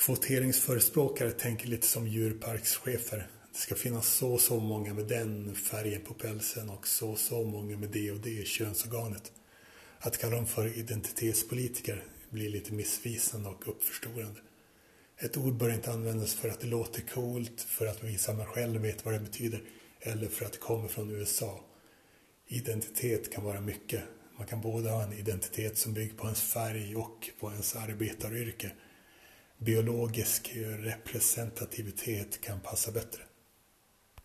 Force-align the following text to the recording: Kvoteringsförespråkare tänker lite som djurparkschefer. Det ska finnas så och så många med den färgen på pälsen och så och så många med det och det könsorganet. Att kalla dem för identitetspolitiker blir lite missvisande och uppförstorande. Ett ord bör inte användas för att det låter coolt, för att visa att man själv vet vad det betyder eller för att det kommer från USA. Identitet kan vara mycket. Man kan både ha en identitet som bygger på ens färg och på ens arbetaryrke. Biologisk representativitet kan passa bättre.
Kvoteringsförespråkare 0.00 1.30
tänker 1.30 1.68
lite 1.68 1.86
som 1.86 2.06
djurparkschefer. 2.06 3.26
Det 3.52 3.58
ska 3.58 3.74
finnas 3.74 4.08
så 4.08 4.32
och 4.32 4.40
så 4.40 4.60
många 4.60 4.94
med 4.94 5.06
den 5.06 5.54
färgen 5.54 6.00
på 6.00 6.14
pälsen 6.14 6.70
och 6.70 6.86
så 6.86 7.10
och 7.10 7.18
så 7.18 7.44
många 7.44 7.76
med 7.76 7.88
det 7.88 8.10
och 8.10 8.20
det 8.20 8.46
könsorganet. 8.46 9.32
Att 9.98 10.18
kalla 10.18 10.36
dem 10.36 10.46
för 10.46 10.78
identitetspolitiker 10.78 12.04
blir 12.30 12.50
lite 12.50 12.72
missvisande 12.72 13.48
och 13.48 13.68
uppförstorande. 13.68 14.40
Ett 15.18 15.36
ord 15.36 15.54
bör 15.54 15.70
inte 15.70 15.92
användas 15.92 16.34
för 16.34 16.48
att 16.48 16.60
det 16.60 16.66
låter 16.66 17.00
coolt, 17.00 17.60
för 17.60 17.86
att 17.86 18.04
visa 18.04 18.32
att 18.32 18.38
man 18.38 18.46
själv 18.46 18.80
vet 18.80 19.04
vad 19.04 19.14
det 19.14 19.20
betyder 19.20 19.62
eller 20.00 20.28
för 20.28 20.44
att 20.44 20.52
det 20.52 20.58
kommer 20.58 20.88
från 20.88 21.10
USA. 21.10 21.64
Identitet 22.48 23.32
kan 23.32 23.44
vara 23.44 23.60
mycket. 23.60 24.02
Man 24.38 24.46
kan 24.46 24.60
både 24.60 24.90
ha 24.90 25.02
en 25.02 25.12
identitet 25.12 25.78
som 25.78 25.94
bygger 25.94 26.14
på 26.14 26.24
ens 26.24 26.42
färg 26.42 26.96
och 26.96 27.30
på 27.40 27.50
ens 27.50 27.76
arbetaryrke. 27.76 28.72
Biologisk 29.64 30.56
representativitet 30.78 32.40
kan 32.40 32.60
passa 32.60 32.92
bättre. 32.92 33.22